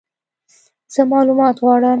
زه 0.93 1.01
مالومات 1.11 1.55
غواړم! 1.63 1.89